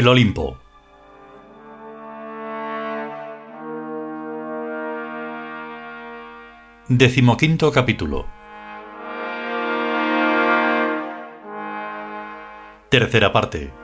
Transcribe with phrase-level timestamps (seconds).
[0.00, 0.56] El Olimpo.
[6.88, 8.26] Decimoquinto capítulo.
[12.88, 13.79] Tercera parte.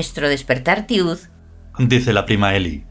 [0.00, 1.18] Nuestro despertar tiud
[1.78, 2.86] Dice la prima Eli.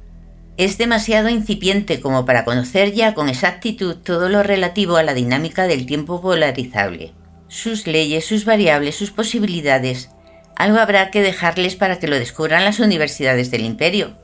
[0.57, 5.65] es demasiado incipiente como para conocer ya con exactitud todo lo relativo a la dinámica
[5.65, 7.15] del tiempo polarizable,
[7.47, 10.11] sus leyes, sus variables, sus posibilidades.
[10.55, 14.15] Algo habrá que dejarles para que lo descubran las universidades del imperio.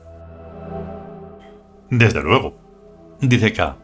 [1.90, 2.56] Desde luego.
[3.20, 3.78] Dice K.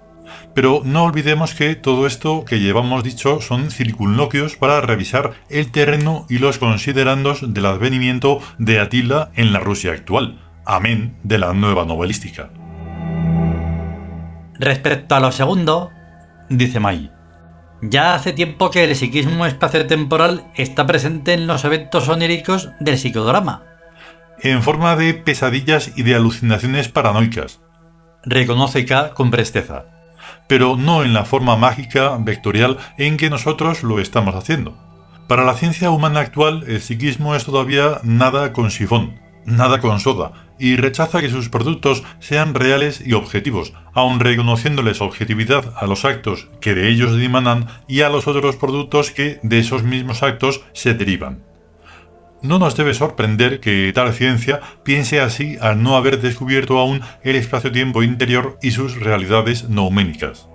[0.54, 6.26] Pero no olvidemos que todo esto que llevamos dicho son circunloquios para revisar el terreno
[6.28, 10.40] y los considerandos del advenimiento de Atila en la Rusia actual.
[10.64, 12.50] Amén de la nueva novelística.
[14.58, 15.90] Respecto a lo segundo,
[16.48, 17.10] dice Mai.
[17.80, 23.64] Ya hace tiempo que el psiquismo espaciotemporal está presente en los eventos oníricos del psicodrama.
[24.40, 27.60] En forma de pesadillas y de alucinaciones paranoicas,
[28.24, 29.86] Reconoce K con presteza.
[30.48, 34.76] Pero no en la forma mágica vectorial en que nosotros lo estamos haciendo.
[35.28, 40.32] Para la ciencia humana actual, el psiquismo es todavía nada con sifón, nada con soda,
[40.58, 46.48] y rechaza que sus productos sean reales y objetivos, aun reconociéndoles objetividad a los actos
[46.60, 50.94] que de ellos dimanan y a los otros productos que de esos mismos actos se
[50.94, 51.51] derivan.
[52.42, 57.36] No nos debe sorprender que tal ciencia piense así al no haber descubierto aún el
[57.36, 60.48] espacio-tiempo interior y sus realidades nouménicas.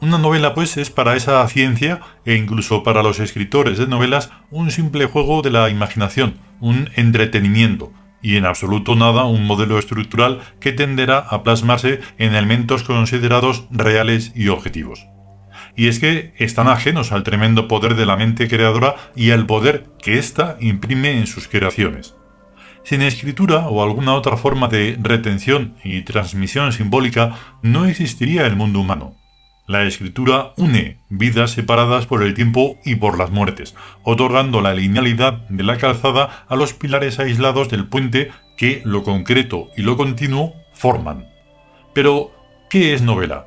[0.00, 4.70] Una novela, pues, es para esa ciencia, e incluso para los escritores de novelas, un
[4.70, 10.72] simple juego de la imaginación, un entretenimiento, y en absoluto nada un modelo estructural que
[10.72, 15.06] tenderá a plasmarse en elementos considerados reales y objetivos.
[15.76, 19.86] Y es que están ajenos al tremendo poder de la mente creadora y al poder
[20.02, 22.14] que ésta imprime en sus creaciones.
[22.84, 28.80] Sin escritura o alguna otra forma de retención y transmisión simbólica no existiría el mundo
[28.80, 29.16] humano.
[29.68, 35.48] La escritura une vidas separadas por el tiempo y por las muertes, otorgando la linealidad
[35.48, 40.54] de la calzada a los pilares aislados del puente que lo concreto y lo continuo
[40.74, 41.28] forman.
[41.94, 42.32] Pero,
[42.68, 43.46] ¿qué es novela?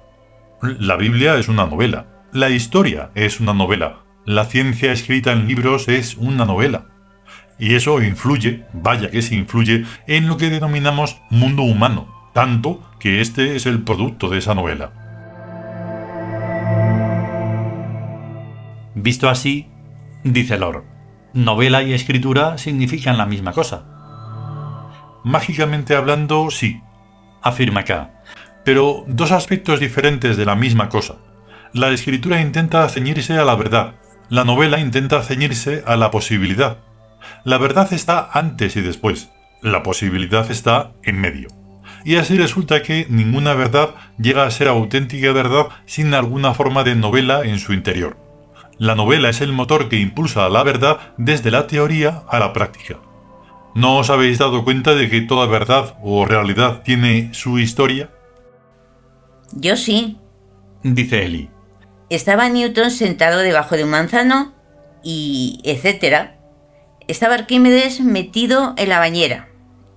[0.62, 5.88] La Biblia es una novela, la historia es una novela, la ciencia escrita en libros
[5.88, 6.88] es una novela.
[7.58, 13.22] Y eso influye, vaya que sí influye, en lo que denominamos mundo humano, tanto que
[13.22, 14.92] este es el producto de esa novela.
[18.96, 19.70] Visto así,
[20.26, 20.84] dice Lord,
[21.34, 23.86] novela y escritura significan la misma cosa.
[25.24, 26.82] Mágicamente hablando, sí,
[27.42, 28.12] Afirma K.
[28.66, 31.16] pero dos aspectos diferentes de la misma cosa.
[31.76, 33.96] La escritura intenta ceñirse a la verdad,
[34.30, 36.78] la novela intenta ceñirse a la posibilidad.
[37.44, 39.30] La verdad está antes y después,
[39.62, 41.50] la posibilidad está en medio.
[42.06, 46.96] Y así resulta que ninguna verdad llega a ser auténtica verdad sin alguna forma de
[46.96, 48.16] novela en su interior.
[48.78, 52.54] La novela es el motor que impulsa a la verdad desde la teoría a la
[52.54, 53.00] práctica.
[53.74, 58.12] ¿No os habéis dado cuenta de que toda verdad o realidad tiene su historia?
[59.52, 60.18] Yo sí.
[60.82, 61.50] Dice Eli.
[62.10, 64.54] Estaba Newton sentado debajo de un manzano
[65.04, 66.38] y etcétera.
[67.08, 69.50] Estaba Arquímedes metido en la bañera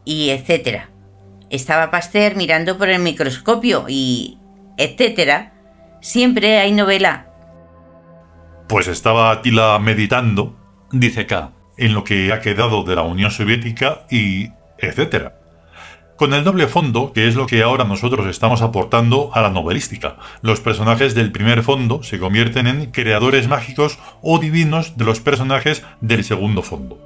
[0.04, 0.90] y etcétera.
[1.50, 4.38] Estaba Pasteur mirando por el microscopio y
[4.76, 5.52] etcétera.
[6.00, 7.26] Siempre hay novela.
[8.68, 10.56] Pues estaba Atila meditando
[10.90, 11.52] Dice K.
[11.76, 15.37] en lo que ha quedado de la Unión Soviética y etcétera.
[16.18, 20.16] Con el doble fondo, que es lo que ahora nosotros estamos aportando a la novelística.
[20.42, 25.84] Los personajes del primer fondo se convierten en creadores mágicos o divinos de los personajes
[26.00, 26.98] del segundo fondo.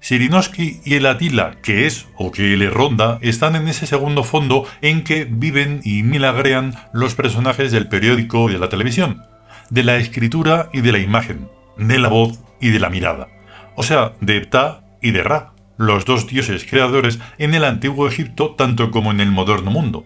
[0.00, 4.64] Sirinovsky y el Atila, que es o que le ronda, están en ese segundo fondo
[4.80, 9.22] en que viven y milagrean los personajes del periódico y de la televisión,
[9.68, 13.28] de la escritura y de la imagen, de la voz y de la mirada.
[13.76, 18.54] O sea, de Ptah y de Ra, los dos dioses creadores en el antiguo Egipto
[18.54, 20.04] tanto como en el moderno mundo.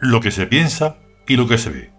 [0.00, 1.90] Lo que se piensa y lo que se ve.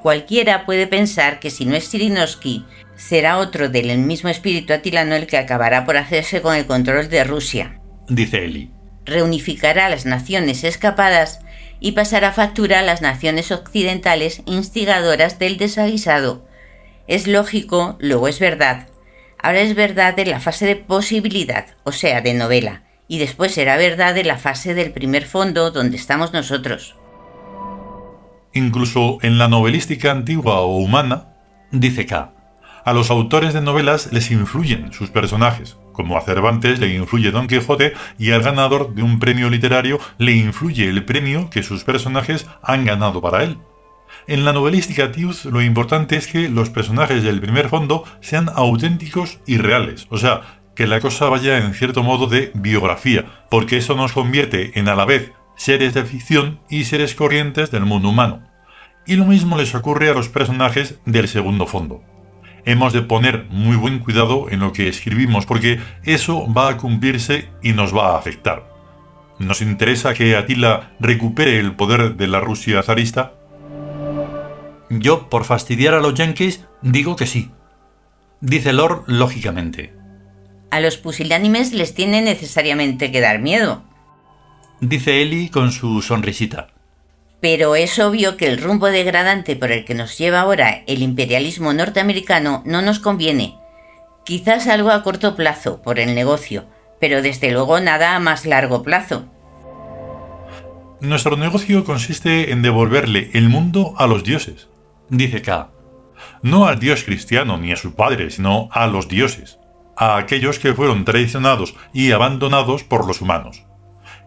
[0.00, 2.64] Cualquiera puede pensar que si no es Sirinovsky,
[2.94, 7.24] será otro del mismo espíritu atilano el que acabará por hacerse con el control de
[7.24, 7.80] Rusia.
[8.08, 8.70] Dice Eli.
[9.04, 11.40] Reunificará las naciones escapadas
[11.80, 16.46] y pasará factura a las naciones occidentales instigadoras del desaguisado.
[17.08, 18.86] Es lógico, luego es verdad.
[19.40, 23.76] Ahora es verdad en la fase de posibilidad, o sea, de novela, y después será
[23.76, 26.96] verdad en la fase del primer fondo donde estamos nosotros.
[28.52, 31.28] Incluso en la novelística antigua o humana,
[31.70, 32.32] dice K,
[32.84, 37.46] a los autores de novelas les influyen sus personajes, como a Cervantes le influye Don
[37.46, 42.46] Quijote y al ganador de un premio literario le influye el premio que sus personajes
[42.62, 43.58] han ganado para él.
[44.28, 49.40] En la novelística Tius lo importante es que los personajes del primer fondo sean auténticos
[49.46, 53.96] y reales, o sea, que la cosa vaya en cierto modo de biografía, porque eso
[53.96, 58.46] nos convierte en a la vez seres de ficción y seres corrientes del mundo humano.
[59.06, 62.04] Y lo mismo les ocurre a los personajes del segundo fondo
[62.68, 67.48] hemos de poner muy buen cuidado en lo que escribimos porque eso va a cumplirse
[67.62, 68.68] y nos va a afectar.
[69.38, 73.37] ¿Nos interesa que Atila recupere el poder de la Rusia zarista?
[75.00, 77.50] Yo, por fastidiar a los yankees, digo que sí.
[78.40, 79.92] Dice Lord lógicamente.
[80.70, 83.82] A los pusilánimes les tiene necesariamente que dar miedo.
[84.80, 86.68] Dice Eli con su sonrisita.
[87.40, 91.72] Pero es obvio que el rumbo degradante por el que nos lleva ahora el imperialismo
[91.72, 93.56] norteamericano no nos conviene.
[94.24, 96.66] Quizás algo a corto plazo, por el negocio,
[97.00, 99.26] pero desde luego nada a más largo plazo.
[101.00, 104.68] Nuestro negocio consiste en devolverle el mundo a los dioses,
[105.10, 105.70] dice K.
[106.42, 109.58] No al dios cristiano ni a su padre, sino a los dioses,
[109.96, 113.64] a aquellos que fueron traicionados y abandonados por los humanos.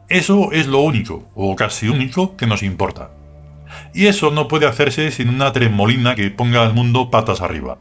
[0.09, 3.11] Eso es lo único, o casi único, que nos importa.
[3.93, 7.77] Y eso no puede hacerse sin una tremolina que ponga al mundo patas arriba,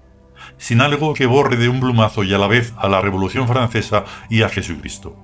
[0.57, 4.05] sin algo que borre de un plumazo y a la vez a la Revolución Francesa
[4.29, 5.17] y a Jesucristo.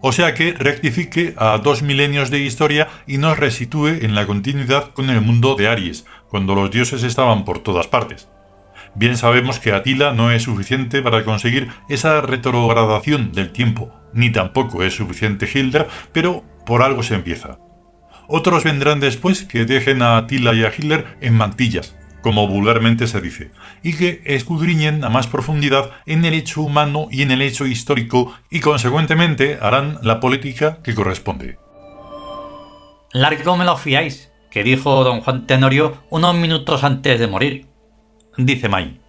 [0.00, 4.90] O sea que rectifique a dos milenios de historia y nos resitúe en la continuidad
[4.92, 8.28] con el mundo de Aries, cuando los dioses estaban por todas partes.
[8.94, 14.82] Bien sabemos que Atila no es suficiente para conseguir esa retrogradación del tiempo, ni tampoco
[14.82, 17.58] es suficiente Hilda, pero por algo se empieza.
[18.26, 23.20] Otros vendrán después que dejen a Atila y a Hitler en mantillas, como vulgarmente se
[23.20, 23.50] dice,
[23.82, 28.34] y que escudriñen a más profundidad en el hecho humano y en el hecho histórico
[28.50, 31.58] y consecuentemente harán la política que corresponde.
[33.12, 37.68] Largo me lo fiáis, que dijo don Juan Tenorio unos minutos antes de morir
[38.38, 39.00] dice May.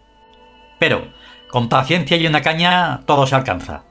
[0.79, 1.07] Pero,
[1.49, 3.83] con paciencia y una caña, todo se alcanza.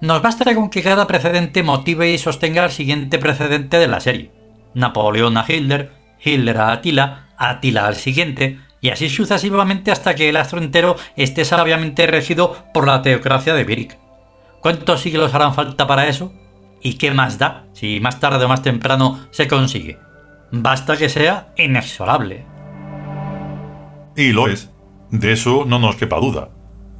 [0.00, 4.32] Nos bastará con que cada precedente motive y sostenga el siguiente precedente de la serie.
[4.74, 5.92] Napoleón a Hitler,
[6.22, 11.44] Hitler a Attila, Attila al siguiente, y así sucesivamente hasta que el astro entero esté
[11.44, 13.98] sabiamente regido por la teocracia de Birick.
[14.60, 16.32] ¿Cuántos siglos harán falta para eso?
[16.82, 19.98] ¿Y qué más da si más tarde o más temprano se consigue?
[20.50, 22.44] Basta que sea inexorable.
[24.16, 24.70] Y lo es.
[25.10, 26.50] De eso no nos quepa duda.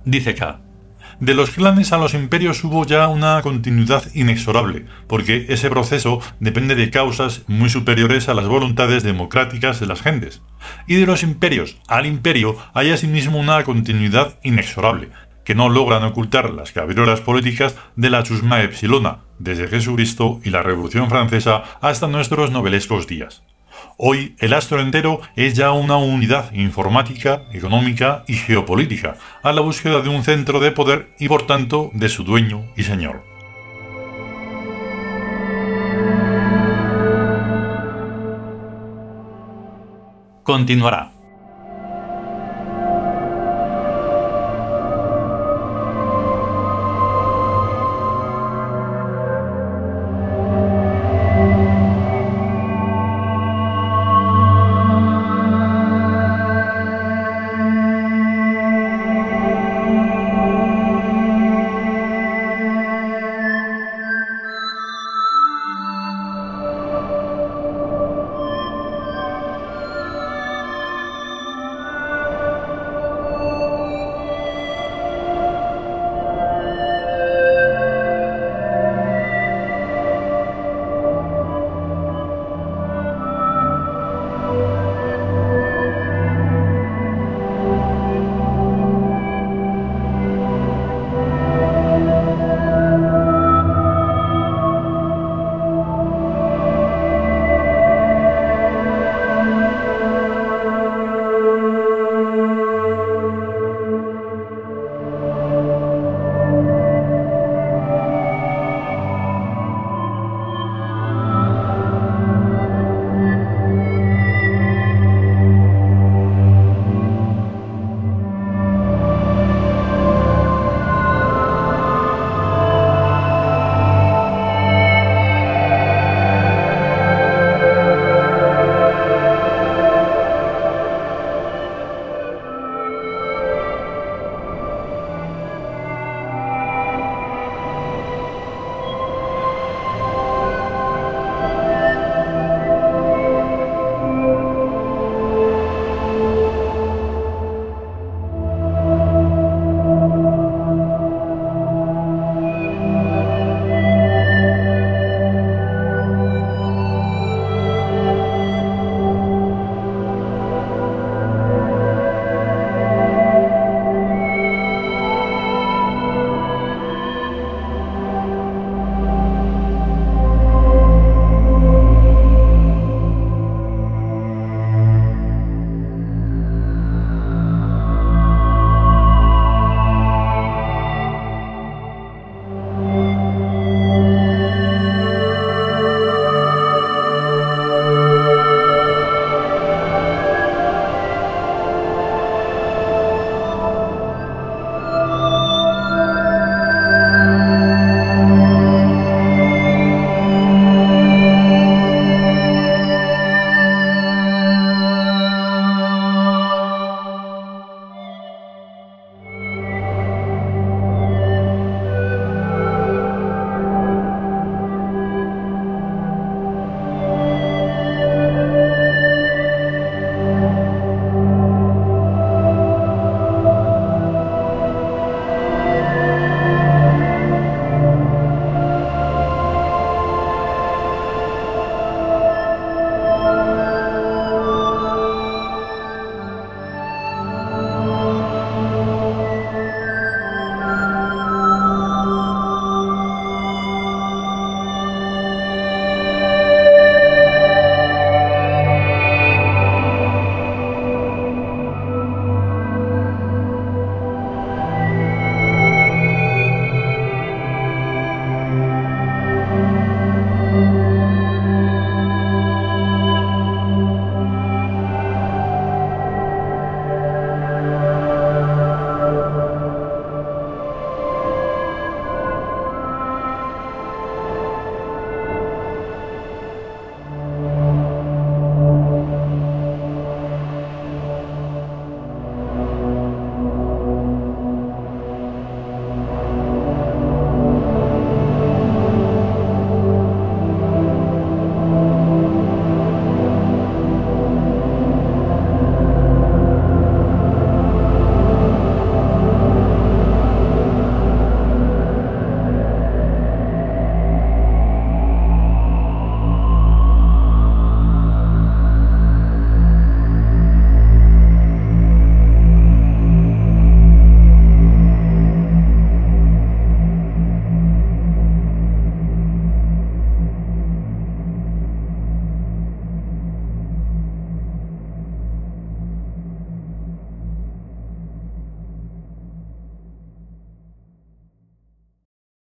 [0.05, 0.61] Dice K.
[1.21, 6.75] De los clanes a los imperios hubo ya una continuidad inexorable, porque ese proceso depende
[6.75, 10.43] de causas muy superiores a las voluntades democráticas de las gentes.
[10.89, 15.11] Y de los imperios al imperio hay asimismo una continuidad inexorable,
[15.45, 20.63] que no logran ocultar las cabreras políticas de la chusma epsilona, desde Jesucristo y la
[20.63, 23.43] Revolución Francesa hasta nuestros novelescos días.
[23.97, 30.01] Hoy el astro entero es ya una unidad informática, económica y geopolítica, a la búsqueda
[30.01, 33.23] de un centro de poder y por tanto de su dueño y señor.
[40.43, 41.14] Continuará.